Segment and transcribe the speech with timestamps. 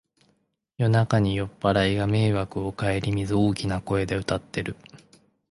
[0.77, 4.75] 夜中に酔っぱらいが迷惑をかえりみず大きな声で歌ってる